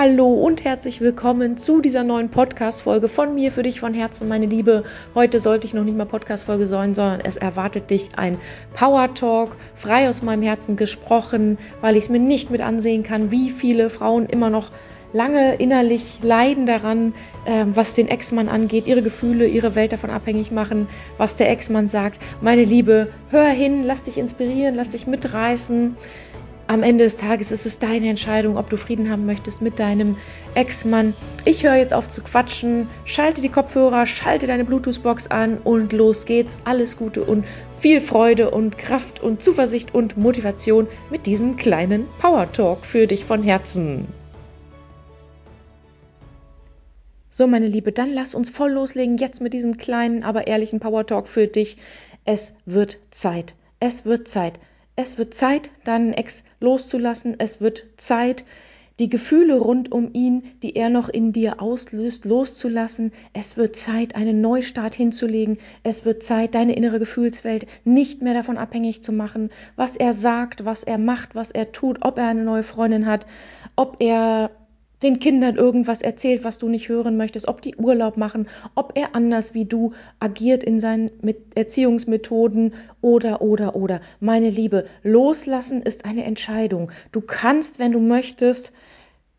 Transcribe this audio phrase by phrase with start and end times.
[0.00, 4.46] Hallo und herzlich willkommen zu dieser neuen Podcast-Folge von mir für dich von Herzen, meine
[4.46, 4.84] Liebe.
[5.12, 8.38] Heute sollte ich noch nicht mal Podcast-Folge sein, sondern es erwartet dich ein
[8.74, 13.32] Power Talk, frei aus meinem Herzen gesprochen, weil ich es mir nicht mit ansehen kann,
[13.32, 14.70] wie viele Frauen immer noch
[15.12, 17.12] lange innerlich leiden daran,
[17.44, 20.86] äh, was den Ex-Mann angeht, ihre Gefühle, ihre Welt davon abhängig machen,
[21.16, 22.20] was der Ex-Mann sagt.
[22.40, 25.96] Meine Liebe, hör hin, lass dich inspirieren, lass dich mitreißen
[26.68, 30.16] am Ende des Tages ist es deine Entscheidung, ob du Frieden haben möchtest mit deinem
[30.54, 31.14] Ex-Mann.
[31.46, 36.26] Ich höre jetzt auf zu quatschen, schalte die Kopfhörer, schalte deine Bluetooth-Box an und los
[36.26, 36.58] geht's.
[36.64, 37.46] Alles Gute und
[37.80, 43.24] viel Freude und Kraft und Zuversicht und Motivation mit diesem kleinen Power Talk für dich
[43.24, 44.06] von Herzen.
[47.30, 51.06] So, meine Liebe, dann lass uns voll loslegen jetzt mit diesem kleinen, aber ehrlichen Power
[51.06, 51.78] Talk für dich.
[52.26, 53.54] Es wird Zeit.
[53.80, 54.60] Es wird Zeit.
[55.00, 57.36] Es wird Zeit, deinen Ex loszulassen.
[57.38, 58.44] Es wird Zeit,
[58.98, 63.12] die Gefühle rund um ihn, die er noch in dir auslöst, loszulassen.
[63.32, 65.58] Es wird Zeit, einen Neustart hinzulegen.
[65.84, 70.64] Es wird Zeit, deine innere Gefühlswelt nicht mehr davon abhängig zu machen, was er sagt,
[70.64, 73.24] was er macht, was er tut, ob er eine neue Freundin hat,
[73.76, 74.50] ob er
[75.02, 79.14] den Kindern irgendwas erzählt, was du nicht hören möchtest, ob die Urlaub machen, ob er
[79.14, 81.10] anders wie du agiert in seinen
[81.54, 84.00] Erziehungsmethoden oder, oder, oder.
[84.20, 86.90] Meine Liebe, loslassen ist eine Entscheidung.
[87.12, 88.72] Du kannst, wenn du möchtest,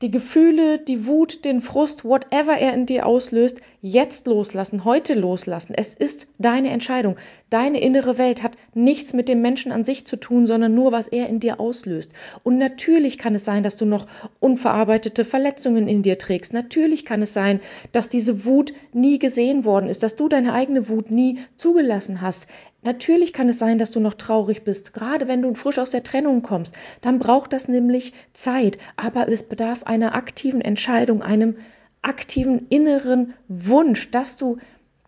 [0.01, 5.73] die Gefühle, die Wut, den Frust, whatever er in dir auslöst, jetzt loslassen, heute loslassen.
[5.75, 7.17] Es ist deine Entscheidung.
[7.49, 11.09] Deine innere Welt hat nichts mit dem Menschen an sich zu tun, sondern nur, was
[11.09, 12.13] er in dir auslöst.
[12.43, 14.07] Und natürlich kann es sein, dass du noch
[14.39, 16.53] unverarbeitete Verletzungen in dir trägst.
[16.53, 17.59] Natürlich kann es sein,
[17.91, 22.47] dass diese Wut nie gesehen worden ist, dass du deine eigene Wut nie zugelassen hast.
[22.81, 26.03] Natürlich kann es sein, dass du noch traurig bist, gerade wenn du frisch aus der
[26.03, 26.75] Trennung kommst.
[27.01, 31.55] Dann braucht das nämlich Zeit, aber es bedarf einer aktiven Entscheidung, einem
[32.01, 34.57] aktiven inneren Wunsch, dass du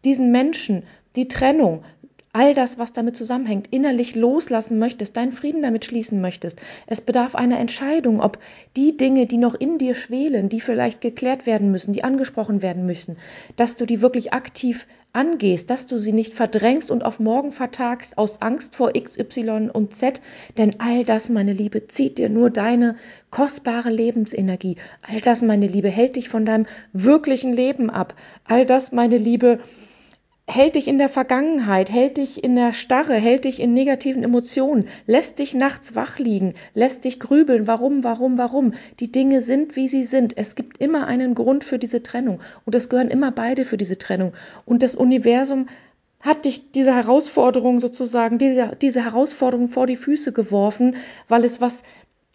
[0.03, 0.83] diesen Menschen,
[1.15, 1.83] die Trennung,
[2.33, 6.61] all das, was damit zusammenhängt, innerlich loslassen möchtest, deinen Frieden damit schließen möchtest.
[6.87, 8.39] Es bedarf einer Entscheidung, ob
[8.77, 12.85] die Dinge, die noch in dir schwelen, die vielleicht geklärt werden müssen, die angesprochen werden
[12.85, 13.17] müssen,
[13.55, 18.17] dass du die wirklich aktiv angehst, dass du sie nicht verdrängst und auf morgen vertagst
[18.17, 20.21] aus Angst vor X, Y und Z,
[20.57, 22.95] denn all das, meine Liebe, zieht dir nur deine
[23.29, 24.77] kostbare Lebensenergie.
[25.01, 28.15] All das, meine Liebe, hält dich von deinem wirklichen Leben ab.
[28.45, 29.59] All das, meine Liebe,
[30.53, 34.85] hält dich in der Vergangenheit, hält dich in der Starre, hält dich in negativen Emotionen,
[35.07, 38.73] lässt dich nachts wach liegen, lässt dich grübeln, warum, warum, warum.
[38.99, 40.37] Die Dinge sind, wie sie sind.
[40.37, 43.97] Es gibt immer einen Grund für diese Trennung und es gehören immer beide für diese
[43.97, 44.33] Trennung.
[44.65, 45.67] Und das Universum
[46.19, 50.97] hat dich diese Herausforderung sozusagen, diese, diese Herausforderung vor die Füße geworfen,
[51.29, 51.83] weil es was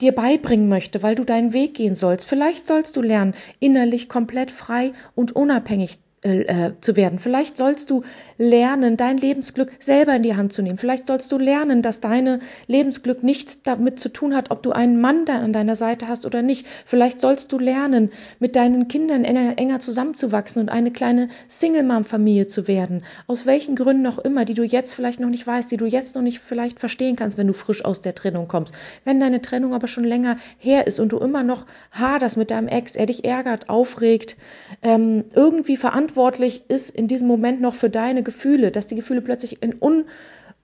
[0.00, 2.26] dir beibringen möchte, weil du deinen Weg gehen sollst.
[2.26, 7.18] Vielleicht sollst du lernen, innerlich komplett frei und unabhängig äh, zu werden.
[7.18, 8.02] Vielleicht sollst du
[8.36, 10.78] lernen, dein Lebensglück selber in die Hand zu nehmen.
[10.78, 15.00] Vielleicht sollst du lernen, dass deine Lebensglück nichts damit zu tun hat, ob du einen
[15.00, 16.66] Mann da an deiner Seite hast oder nicht.
[16.84, 18.10] Vielleicht sollst du lernen,
[18.40, 23.04] mit deinen Kindern enger, enger zusammenzuwachsen und eine kleine Single-Mom-Familie zu werden.
[23.26, 26.16] Aus welchen Gründen auch immer, die du jetzt vielleicht noch nicht weißt, die du jetzt
[26.16, 28.74] noch nicht vielleicht verstehen kannst, wenn du frisch aus der Trennung kommst.
[29.04, 32.68] Wenn deine Trennung aber schon länger her ist und du immer noch haderst mit deinem
[32.68, 34.36] Ex, er dich ärgert, aufregt,
[34.82, 39.20] ähm, irgendwie verantwortlich verantwortlich ist in diesem Moment noch für deine Gefühle, dass die Gefühle
[39.20, 40.06] plötzlich in un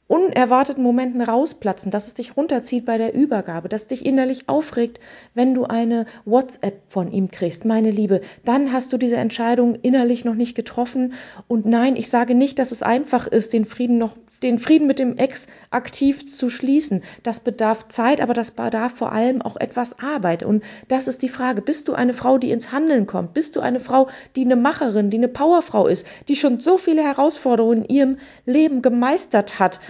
[0.09, 5.01] unerwarteten Momenten rausplatzen, dass es dich runterzieht bei der Übergabe, dass dich innerlich aufregt,
[5.35, 10.27] wenn du eine WhatsApp von ihm kriegst, meine Liebe, dann hast du diese Entscheidung innerlich
[10.27, 11.15] noch nicht getroffen.
[11.49, 14.99] Und nein, ich sage nicht, dass es einfach ist, den Frieden noch den Frieden mit
[14.99, 17.03] dem Ex aktiv zu schließen.
[17.23, 20.43] Das bedarf Zeit, aber das bedarf vor allem auch etwas Arbeit.
[20.43, 21.63] Und das ist die Frage.
[21.63, 23.35] Bist du eine Frau, die ins Handeln kommt?
[23.35, 27.03] Bist du eine Frau, die eine Macherin, die eine Powerfrau ist, die schon so viele
[27.03, 29.81] Herausforderungen in ihrem Leben gemeistert hat?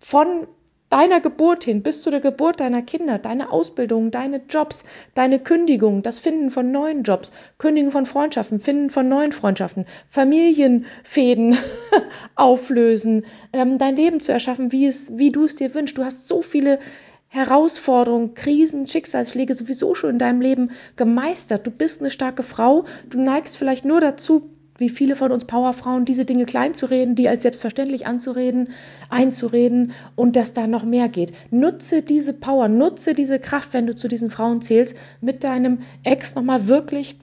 [0.00, 0.46] Von
[0.90, 4.84] deiner Geburt hin, bis zu der Geburt deiner Kinder, deine Ausbildung, deine Jobs,
[5.14, 11.56] deine Kündigung, das Finden von neuen Jobs, Kündigen von Freundschaften, Finden von neuen Freundschaften, Familienfäden
[12.34, 15.96] auflösen, ähm, dein Leben zu erschaffen, wie es, wie du es dir wünschst.
[15.96, 16.80] Du hast so viele
[17.28, 21.64] Herausforderungen, Krisen, Schicksalsschläge sowieso schon in deinem Leben gemeistert.
[21.64, 22.84] Du bist eine starke Frau.
[23.08, 24.50] Du neigst vielleicht nur dazu,
[24.80, 28.70] wie viele von uns Powerfrauen, diese Dinge kleinzureden, die als selbstverständlich anzureden,
[29.10, 31.32] einzureden und dass da noch mehr geht.
[31.50, 36.34] Nutze diese Power, nutze diese Kraft, wenn du zu diesen Frauen zählst, mit deinem Ex
[36.34, 37.16] nochmal wirklich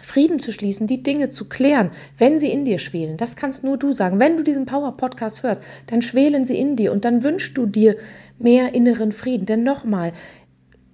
[0.00, 3.16] Frieden zu schließen, die Dinge zu klären, wenn sie in dir schwelen.
[3.16, 4.20] Das kannst nur du sagen.
[4.20, 7.96] Wenn du diesen Power-Podcast hörst, dann schwelen sie in dir und dann wünschst du dir
[8.38, 9.46] mehr inneren Frieden.
[9.46, 10.12] Denn nochmal,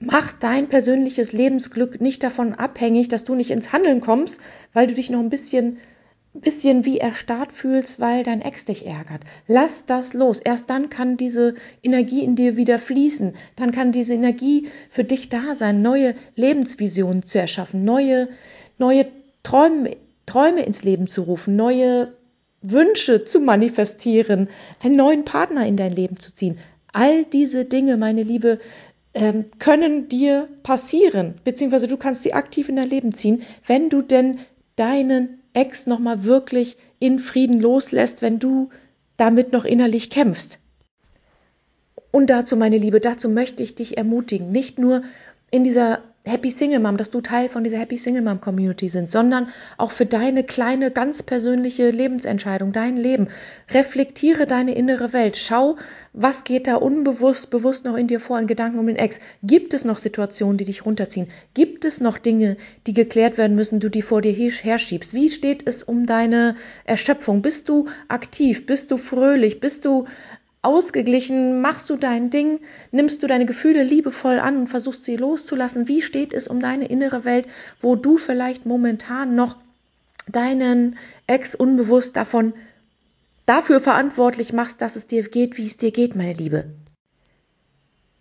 [0.00, 4.41] mach dein persönliches Lebensglück nicht davon abhängig, dass du nicht ins Handeln kommst,
[4.73, 5.79] weil du dich noch ein bisschen
[6.32, 9.23] bisschen wie erstarrt fühlst, weil dein Ex dich ärgert.
[9.47, 10.38] Lass das los.
[10.38, 13.35] Erst dann kann diese Energie in dir wieder fließen.
[13.56, 18.29] Dann kann diese Energie für dich da sein, neue Lebensvisionen zu erschaffen, neue,
[18.79, 19.06] neue
[19.43, 22.12] Träume, Träume ins Leben zu rufen, neue
[22.62, 24.49] Wünsche zu manifestieren,
[24.81, 26.58] einen neuen Partner in dein Leben zu ziehen.
[26.93, 28.61] All diese Dinge, meine Liebe,
[29.14, 34.02] ähm, können dir passieren, beziehungsweise du kannst sie aktiv in dein Leben ziehen, wenn du
[34.02, 34.38] denn
[34.76, 38.70] deinen Ex nochmal wirklich in Frieden loslässt, wenn du
[39.16, 40.60] damit noch innerlich kämpfst.
[42.12, 45.02] Und dazu, meine Liebe, dazu möchte ich dich ermutigen, nicht nur
[45.50, 49.11] in dieser Happy Single Mom, dass du Teil von dieser Happy Single Mom Community sind,
[49.11, 53.28] sondern auch für deine kleine, ganz persönliche Lebensentscheidung, dein Leben.
[53.70, 55.38] Reflektiere deine innere Welt.
[55.38, 55.76] Schau,
[56.12, 59.19] was geht da unbewusst, bewusst noch in dir vor, in Gedanken um den Ex.
[59.43, 61.28] Gibt es noch Situationen, die dich runterziehen?
[61.55, 65.14] Gibt es noch Dinge, die geklärt werden müssen, du die vor dir herschiebst?
[65.14, 67.40] Wie steht es um deine Erschöpfung?
[67.40, 68.66] Bist du aktiv?
[68.66, 69.58] Bist du fröhlich?
[69.61, 70.05] Bist du
[70.62, 72.60] ausgeglichen, machst du dein Ding,
[72.90, 75.88] nimmst du deine Gefühle liebevoll an und versuchst sie loszulassen.
[75.88, 77.46] Wie steht es um deine innere Welt,
[77.80, 79.56] wo du vielleicht momentan noch
[80.28, 80.96] deinen
[81.26, 82.52] Ex unbewusst davon
[83.46, 86.66] dafür verantwortlich machst, dass es dir geht, wie es dir geht, meine Liebe.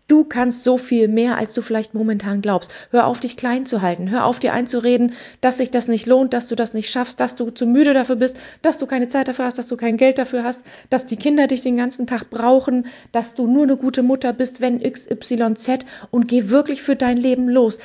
[0.09, 2.73] Du kannst so viel mehr, als du vielleicht momentan glaubst.
[2.89, 4.09] Hör auf, dich klein zu halten.
[4.09, 7.35] Hör auf, dir einzureden, dass sich das nicht lohnt, dass du das nicht schaffst, dass
[7.35, 10.17] du zu müde dafür bist, dass du keine Zeit dafür hast, dass du kein Geld
[10.17, 14.01] dafür hast, dass die Kinder dich den ganzen Tag brauchen, dass du nur eine gute
[14.01, 17.77] Mutter bist, wenn XYZ und geh wirklich für dein Leben los.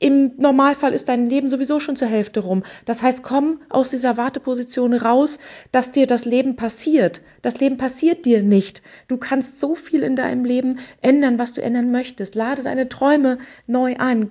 [0.00, 2.64] Im Normalfall ist dein Leben sowieso schon zur Hälfte rum.
[2.84, 5.38] Das heißt, komm aus dieser Warteposition raus,
[5.70, 7.22] dass dir das Leben passiert.
[7.42, 8.82] Das Leben passiert dir nicht.
[9.06, 12.34] Du kannst so viel in deinem Leben ändern, was du ändern möchtest.
[12.34, 14.30] Lade deine Träume neu an.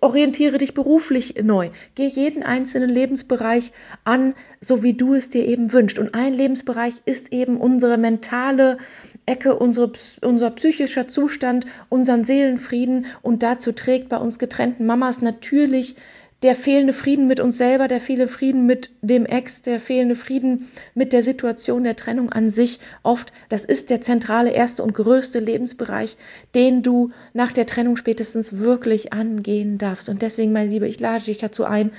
[0.00, 1.70] Orientiere dich beruflich neu.
[1.94, 3.72] Geh jeden einzelnen Lebensbereich
[4.04, 5.98] an, so wie du es dir eben wünschst.
[5.98, 8.76] Und ein Lebensbereich ist eben unsere mentale
[9.24, 13.06] Ecke, unsere, unser psychischer Zustand, unseren Seelenfrieden.
[13.22, 15.96] Und dazu trägt bei uns getrennten Mamas natürlich
[16.42, 20.68] der fehlende Frieden mit uns selber, der fehlende Frieden mit dem Ex, der fehlende Frieden
[20.94, 25.40] mit der Situation der Trennung an sich oft, das ist der zentrale erste und größte
[25.40, 26.16] Lebensbereich,
[26.54, 30.08] den du nach der Trennung spätestens wirklich angehen darfst.
[30.08, 31.90] Und deswegen, meine Liebe, ich lade dich dazu ein,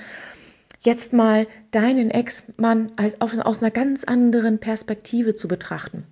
[0.80, 6.04] jetzt mal deinen Ex-Mann aus einer ganz anderen Perspektive zu betrachten.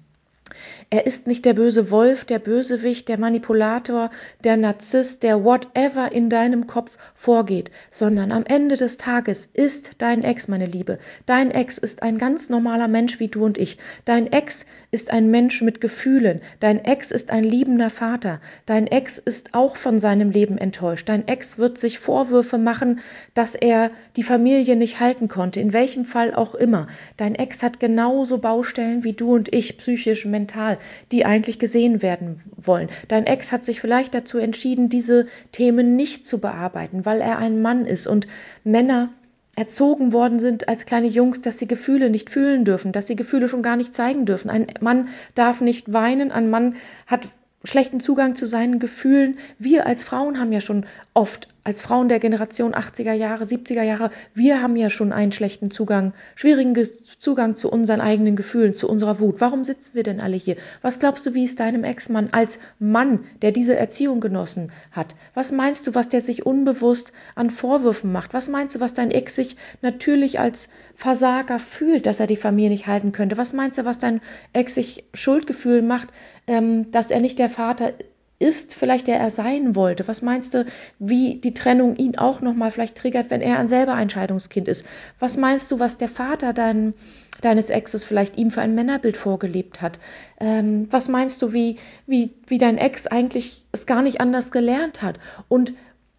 [0.89, 4.09] Er ist nicht der böse Wolf, der Bösewicht, der Manipulator,
[4.45, 10.23] der Narzisst, der whatever in deinem Kopf vorgeht, sondern am Ende des Tages ist dein
[10.23, 11.01] Ex, meine Liebe.
[11.27, 13.79] Dein Ex ist ein ganz normaler Mensch wie du und ich.
[14.05, 16.41] Dein Ex ist ein Mensch mit Gefühlen.
[16.61, 18.41] Dein Ex ist ein liebender Vater.
[18.65, 21.09] Dein Ex ist auch von seinem Leben enttäuscht.
[21.09, 23.01] Dein Ex wird sich Vorwürfe machen,
[23.35, 26.87] dass er die Familie nicht halten konnte, in welchem Fall auch immer.
[27.17, 30.76] Dein Ex hat genauso Baustellen wie du und ich, psychisch, mental
[31.13, 32.89] die eigentlich gesehen werden wollen.
[33.09, 37.63] Dein Ex hat sich vielleicht dazu entschieden, diese Themen nicht zu bearbeiten, weil er ein
[37.63, 38.27] Mann ist und
[38.65, 39.11] Männer
[39.57, 43.49] erzogen worden sind als kleine Jungs, dass sie Gefühle nicht fühlen dürfen, dass sie Gefühle
[43.49, 44.51] schon gar nicht zeigen dürfen.
[44.51, 46.77] Ein Mann darf nicht weinen, ein Mann
[47.07, 47.27] hat
[47.65, 49.39] schlechten Zugang zu seinen Gefühlen.
[49.59, 54.11] Wir als Frauen haben ja schon oft als Frauen der Generation 80er Jahre, 70er Jahre,
[54.35, 56.77] wir haben ja schon einen schlechten Zugang, schwierigen
[57.19, 59.41] Zugang zu unseren eigenen Gefühlen, zu unserer Wut.
[59.41, 60.55] Warum sitzen wir denn alle hier?
[60.83, 65.17] Was glaubst du, wie es deinem Ex-Mann als Mann, der diese Erziehung genossen hat?
[65.35, 68.33] Was meinst du, was der sich unbewusst an Vorwürfen macht?
[68.33, 72.71] Was meinst du, was dein Ex sich natürlich als Versager fühlt, dass er die Familie
[72.71, 73.39] nicht halten könnte?
[73.39, 74.21] Was meinst du, was dein
[74.53, 76.11] Ex sich Schuldgefühl macht,
[76.47, 77.93] ähm, dass er nicht der Vater
[78.39, 80.07] ist vielleicht der er sein wollte?
[80.09, 80.67] Was meinst du,
[80.99, 84.85] wie die Trennung ihn auch nochmal vielleicht triggert, wenn er ein selber ein Scheidungskind ist?
[85.19, 86.95] Was meinst du, was der Vater dein,
[87.41, 89.99] deines Exes vielleicht ihm für ein Männerbild vorgelebt hat?
[90.39, 91.77] Ähm, was meinst du, wie,
[92.07, 95.19] wie, wie dein Ex eigentlich es gar nicht anders gelernt hat?
[95.49, 95.73] Und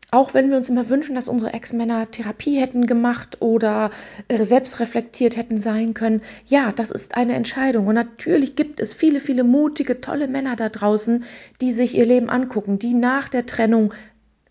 [0.09, 3.91] auch wenn wir uns immer wünschen, dass unsere Ex-Männer Therapie hätten gemacht oder
[4.29, 7.87] äh, selbst reflektiert hätten sein können, ja, das ist eine Entscheidung.
[7.87, 11.25] Und natürlich gibt es viele, viele mutige, tolle Männer da draußen,
[11.59, 13.93] die sich ihr Leben angucken, die nach der Trennung,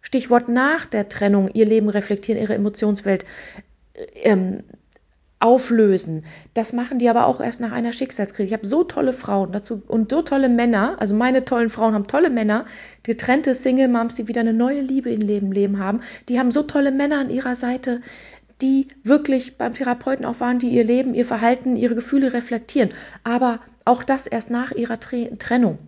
[0.03, 3.25] Stichwort nach der Trennung, ihr Leben reflektieren, ihre Emotionswelt
[3.95, 4.63] äh, ähm,
[5.39, 6.25] auflösen.
[6.55, 8.47] Das machen die aber auch erst nach einer Schicksalskrise.
[8.47, 12.07] Ich habe so tolle Frauen dazu und so tolle Männer, also meine tollen Frauen haben
[12.07, 12.65] tolle Männer,
[13.03, 16.01] getrennte Single Moms, die wieder eine neue Liebe in Leben Leben haben.
[16.29, 18.01] Die haben so tolle Männer an ihrer Seite,
[18.63, 22.89] die wirklich beim Therapeuten auch waren, die ihr Leben, ihr Verhalten, ihre Gefühle reflektieren.
[23.23, 25.79] Aber auch das erst nach ihrer Trennung.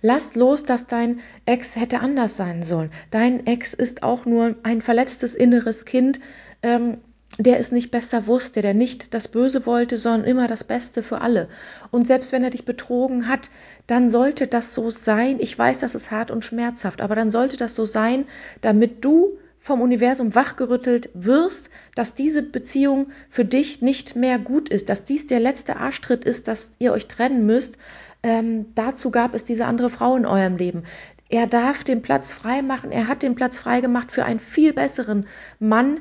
[0.00, 2.90] Lass los, dass dein Ex hätte anders sein sollen.
[3.10, 6.20] Dein Ex ist auch nur ein verletztes inneres Kind,
[6.62, 6.98] ähm,
[7.38, 11.20] der es nicht besser wusste, der nicht das Böse wollte, sondern immer das Beste für
[11.20, 11.48] alle.
[11.90, 13.50] Und selbst wenn er dich betrogen hat,
[13.86, 15.36] dann sollte das so sein.
[15.38, 18.24] Ich weiß, das ist hart und schmerzhaft, aber dann sollte das so sein,
[18.60, 24.88] damit du vom Universum wachgerüttelt wirst, dass diese Beziehung für dich nicht mehr gut ist,
[24.88, 27.76] dass dies der letzte Arschtritt ist, dass ihr euch trennen müsst.
[28.22, 30.84] Ähm, dazu gab es diese andere Frau in eurem Leben.
[31.28, 32.92] Er darf den Platz frei machen.
[32.92, 35.26] Er hat den Platz frei gemacht für einen viel besseren
[35.58, 36.00] Mann,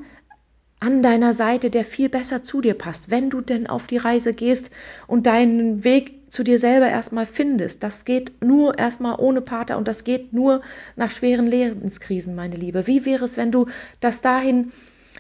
[0.79, 4.33] an deiner Seite, der viel besser zu dir passt, wenn du denn auf die Reise
[4.33, 4.71] gehst
[5.07, 7.81] und deinen Weg zu dir selber erstmal findest.
[7.81, 10.61] Das geht nur erstmal ohne Pater und das geht nur
[10.95, 12.87] nach schweren Lebenskrisen, meine Liebe.
[12.87, 13.67] Wie wäre es, wenn du
[14.01, 14.71] das dahin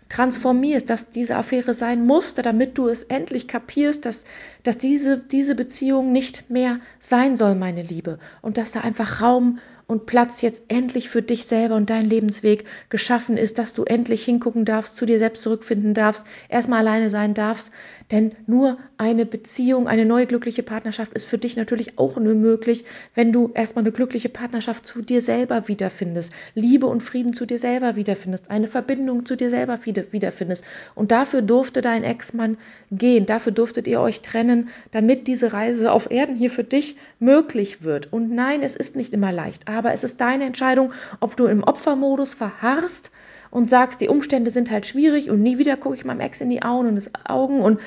[0.09, 4.23] transformierst, dass diese Affäre sein musste, damit du es endlich kapierst, dass,
[4.63, 8.19] dass diese, diese Beziehung nicht mehr sein soll, meine Liebe.
[8.41, 12.65] Und dass da einfach Raum und Platz jetzt endlich für dich selber und deinen Lebensweg
[12.89, 17.33] geschaffen ist, dass du endlich hingucken darfst, zu dir selbst zurückfinden darfst, erstmal alleine sein
[17.33, 17.71] darfst.
[18.11, 22.85] Denn nur eine Beziehung, eine neue glückliche Partnerschaft ist für dich natürlich auch nur möglich,
[23.13, 27.59] wenn du erstmal eine glückliche Partnerschaft zu dir selber wiederfindest, Liebe und Frieden zu dir
[27.59, 30.65] selber wiederfindest, eine Verbindung zu dir selber wiederfindest.
[30.95, 32.57] Und dafür durfte dein Ex-Mann
[32.91, 37.83] gehen, dafür durftet ihr euch trennen, damit diese Reise auf Erden hier für dich möglich
[37.83, 38.11] wird.
[38.11, 41.63] Und nein, es ist nicht immer leicht aber es ist deine Entscheidung, ob du im
[41.63, 43.11] Opfermodus verharrst
[43.51, 46.49] und sagst, die Umstände sind halt schwierig und nie wieder gucke ich meinem Ex in
[46.49, 47.79] die Augen und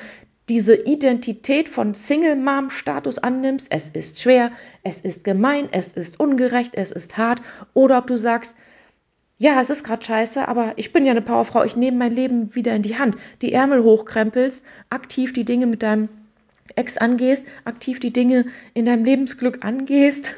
[0.49, 4.51] diese Identität von Single-Mom-Status annimmst, es ist schwer,
[4.83, 7.41] es ist gemein, es ist ungerecht, es ist hart,
[7.75, 8.55] oder ob du sagst,
[9.37, 12.55] ja, es ist gerade scheiße, aber ich bin ja eine Powerfrau, ich nehme mein Leben
[12.55, 16.09] wieder in die Hand, die Ärmel hochkrempelst, aktiv die Dinge mit deinem
[16.75, 20.31] Ex angehst, aktiv die Dinge in deinem Lebensglück angehst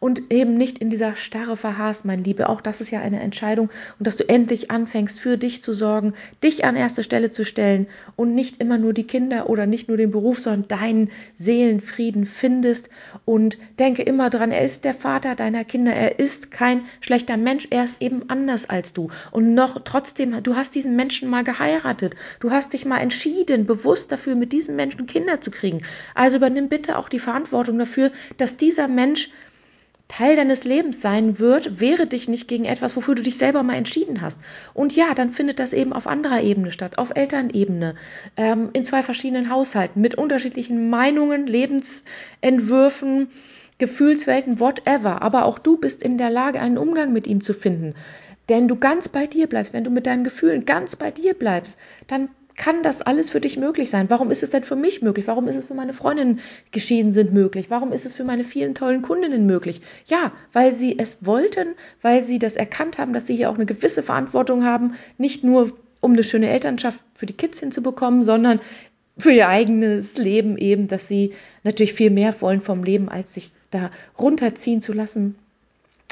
[0.00, 2.48] und eben nicht in dieser Starre verharrst, mein Liebe.
[2.48, 3.70] Auch das ist ja eine Entscheidung.
[3.98, 7.86] Und dass du endlich anfängst, für dich zu sorgen, dich an erste Stelle zu stellen
[8.16, 12.90] und nicht immer nur die Kinder oder nicht nur den Beruf, sondern deinen Seelenfrieden findest.
[13.24, 17.68] Und denke immer dran, er ist der Vater deiner Kinder, er ist kein schlechter Mensch,
[17.70, 19.10] er ist eben anders als du.
[19.30, 24.12] Und noch trotzdem, du hast diesen Menschen mal geheiratet, du hast dich mal entschieden, bewusst
[24.12, 25.82] dafür, mit diesem Menschen Kinder zu kriegen.
[26.14, 29.30] Also übernimm bitte auch die Verantwortung dafür, dass dieser Mensch
[30.08, 33.74] Teil deines Lebens sein wird, wehre dich nicht gegen etwas, wofür du dich selber mal
[33.74, 34.40] entschieden hast.
[34.72, 37.96] Und ja, dann findet das eben auf anderer Ebene statt, auf Elternebene,
[38.36, 43.28] ähm, in zwei verschiedenen Haushalten, mit unterschiedlichen Meinungen, Lebensentwürfen,
[43.78, 45.22] Gefühlswelten, whatever.
[45.22, 47.94] Aber auch du bist in der Lage, einen Umgang mit ihm zu finden.
[48.48, 51.80] Denn du ganz bei dir bleibst, wenn du mit deinen Gefühlen ganz bei dir bleibst,
[52.06, 54.08] dann kann das alles für dich möglich sein?
[54.08, 55.26] Warum ist es denn für mich möglich?
[55.26, 56.40] Warum ist es für meine Freundinnen
[56.72, 57.70] geschieden sind möglich?
[57.70, 59.82] Warum ist es für meine vielen tollen Kundinnen möglich?
[60.06, 63.66] Ja, weil sie es wollten, weil sie das erkannt haben, dass sie hier auch eine
[63.66, 68.60] gewisse Verantwortung haben, nicht nur um eine schöne Elternschaft für die Kids hinzubekommen, sondern
[69.18, 71.32] für ihr eigenes Leben eben, dass sie
[71.64, 75.36] natürlich viel mehr wollen vom Leben, als sich da runterziehen zu lassen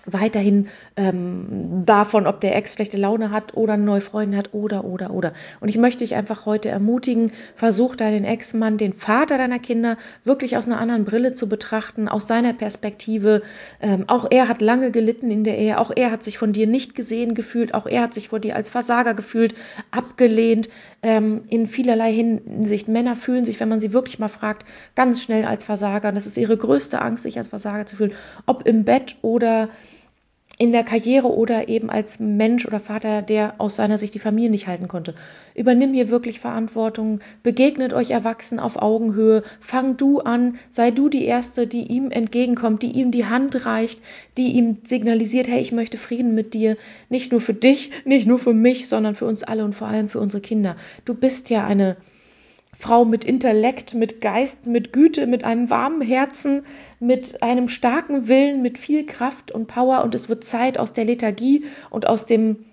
[0.06, 4.84] weiterhin ähm, davon, ob der Ex schlechte Laune hat oder eine neue Freundin hat oder,
[4.84, 5.32] oder, oder.
[5.60, 10.56] Und ich möchte dich einfach heute ermutigen, versuch deinen Ex-Mann, den Vater deiner Kinder, wirklich
[10.56, 13.42] aus einer anderen Brille zu betrachten, aus seiner Perspektive.
[13.80, 16.66] Ähm, auch er hat lange gelitten in der Ehe, auch er hat sich von dir
[16.66, 19.54] nicht gesehen gefühlt, auch er hat sich vor dir als Versager gefühlt,
[19.90, 20.68] abgelehnt,
[21.02, 22.88] ähm, in vielerlei Hinsicht.
[22.88, 26.12] Männer fühlen sich, wenn man sie wirklich mal fragt, ganz schnell als Versager.
[26.12, 28.12] Das ist ihre größte Angst, sich als Versager zu fühlen,
[28.46, 29.68] ob im Bett oder
[30.58, 34.50] in der Karriere oder eben als Mensch oder Vater, der aus seiner Sicht die Familie
[34.50, 35.14] nicht halten konnte.
[35.54, 41.24] Übernimm hier wirklich Verantwortung, begegnet euch erwachsen auf Augenhöhe, fang du an, sei du die
[41.24, 44.00] Erste, die ihm entgegenkommt, die ihm die Hand reicht,
[44.38, 46.76] die ihm signalisiert, hey, ich möchte Frieden mit dir,
[47.08, 50.08] nicht nur für dich, nicht nur für mich, sondern für uns alle und vor allem
[50.08, 50.76] für unsere Kinder.
[51.04, 51.96] Du bist ja eine
[52.84, 56.66] Frau mit Intellekt, mit Geist, mit Güte, mit einem warmen Herzen,
[57.00, 60.04] mit einem starken Willen, mit viel Kraft und Power.
[60.04, 62.66] Und es wird Zeit aus der Lethargie und aus dem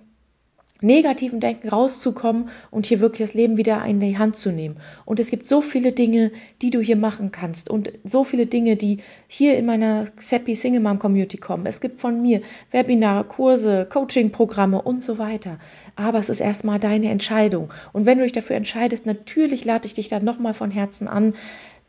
[0.82, 4.78] negativen Denken rauszukommen und hier wirklich das Leben wieder in die Hand zu nehmen.
[5.06, 8.76] Und es gibt so viele Dinge, die du hier machen kannst und so viele Dinge,
[8.76, 8.98] die
[9.28, 11.66] hier in meiner Seppi Single Mom Community kommen.
[11.66, 15.60] Es gibt von mir Webinare, Kurse, Coaching-Programme und so weiter.
[15.96, 17.72] Aber es ist erstmal deine Entscheidung.
[17.94, 21.36] Und wenn du dich dafür entscheidest, natürlich lade ich dich dann nochmal von Herzen an,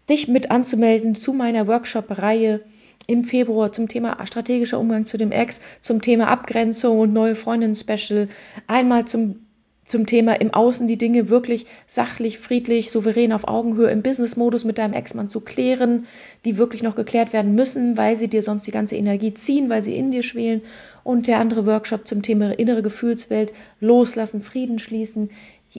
[0.09, 2.61] dich mit anzumelden zu meiner Workshop-Reihe
[3.07, 8.29] im Februar zum Thema strategischer Umgang zu dem Ex, zum Thema Abgrenzung und neue Freundinnen-Special,
[8.67, 9.37] einmal zum
[9.85, 14.79] zum Thema im Außen die Dinge wirklich sachlich, friedlich, souverän auf Augenhöhe im Business-Modus mit
[14.79, 16.07] deinem Ex-Mann zu klären,
[16.45, 19.83] die wirklich noch geklärt werden müssen, weil sie dir sonst die ganze Energie ziehen, weil
[19.83, 20.63] sie in dir schwelen.
[21.03, 25.31] Und der andere Workshop zum Thema innere Gefühlswelt, loslassen, Frieden schließen.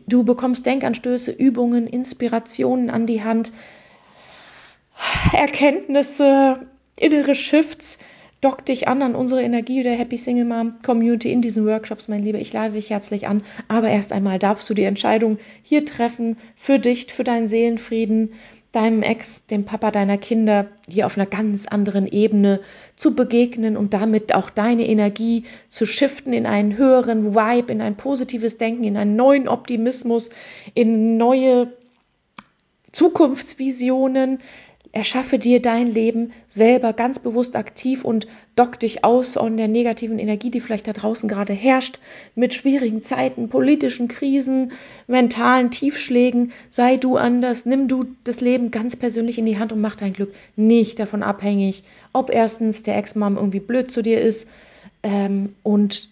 [0.06, 3.54] Du bekommst Denkanstöße, Übungen, Inspirationen an die Hand,
[5.34, 6.68] Erkenntnisse,
[7.04, 8.00] innere Shifts,
[8.44, 12.24] Dock dich an an unsere Energie der Happy Single Mom Community in diesen Workshops, mein
[12.24, 12.40] Lieber.
[12.40, 13.42] Ich lade dich herzlich an.
[13.70, 18.34] Aber erst einmal darfst du die Entscheidung hier treffen für dich, für deinen Seelenfrieden,
[18.74, 22.60] deinem Ex, dem Papa deiner Kinder, hier auf einer ganz anderen Ebene
[22.98, 27.96] zu begegnen und damit auch deine Energie zu shiften in einen höheren Vibe, in ein
[27.96, 30.32] positives Denken, in einen neuen Optimismus,
[30.74, 31.72] in neue
[32.92, 34.40] Zukunftsvisionen,
[34.96, 40.20] Erschaffe dir dein Leben selber ganz bewusst aktiv und dock dich aus an der negativen
[40.20, 41.98] Energie, die vielleicht da draußen gerade herrscht,
[42.36, 44.72] mit schwierigen Zeiten, politischen Krisen,
[45.08, 46.52] mentalen Tiefschlägen.
[46.70, 50.14] Sei du anders, nimm du das Leben ganz persönlich in die Hand und mach dein
[50.14, 51.84] Glück nicht davon abhängig,
[52.14, 54.48] ob erstens der Ex-Mom irgendwie blöd zu dir ist
[55.02, 56.08] ähm, und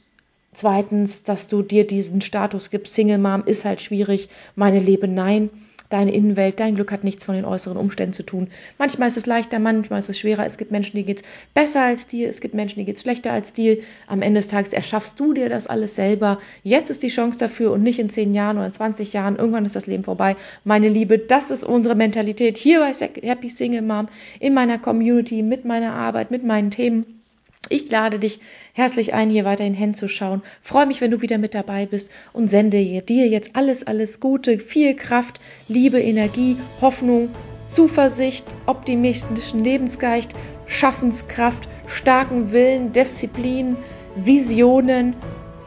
[0.53, 5.51] zweitens, dass du dir diesen Status gibst, Single Mom ist halt schwierig, meine Lebe nein
[5.93, 8.49] deine Innenwelt, dein Glück hat nichts von den äußeren Umständen zu tun.
[8.77, 10.45] Manchmal ist es leichter, manchmal ist es schwerer.
[10.45, 13.01] Es gibt Menschen, die geht es besser als dir, es gibt Menschen, die geht es
[13.01, 13.77] schlechter als dir.
[14.07, 16.39] Am Ende des Tages erschaffst du dir das alles selber.
[16.63, 19.35] Jetzt ist die Chance dafür und nicht in 10 Jahren oder 20 Jahren.
[19.35, 20.35] Irgendwann ist das Leben vorbei.
[20.63, 24.07] Meine Liebe, das ist unsere Mentalität hier bei Happy Single Mom,
[24.39, 27.21] in meiner Community, mit meiner Arbeit, mit meinen Themen.
[27.69, 28.39] Ich lade dich
[28.73, 30.41] herzlich ein, hier weiterhin hinzuschauen.
[30.61, 34.59] Freue mich, wenn du wieder mit dabei bist und sende dir jetzt alles, alles Gute,
[34.59, 37.29] viel Kraft, Liebe, Energie, Hoffnung,
[37.67, 40.35] Zuversicht, optimistischen Lebensgeist,
[40.65, 43.77] Schaffenskraft, starken Willen, Disziplin,
[44.15, 45.15] Visionen.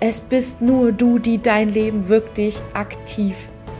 [0.00, 3.36] Es bist nur du, die dein Leben wirklich aktiv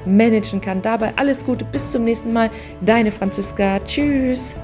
[0.07, 0.83] managen kann.
[0.83, 2.51] Dabei alles Gute, bis zum nächsten Mal.
[2.81, 3.81] Deine Franziska.
[3.81, 4.57] Tschüss.